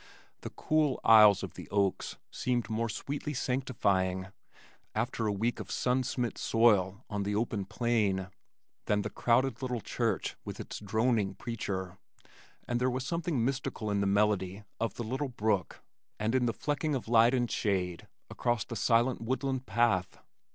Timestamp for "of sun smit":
5.59-6.39